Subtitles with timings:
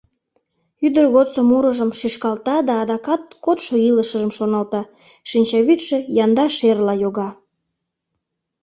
[0.85, 4.81] Ӱдыр годсо мурыжым шӱшкалта да адакат кодшо илышыжым шоналта,
[5.29, 7.29] шинчавӱдшӧ янда шерла йога.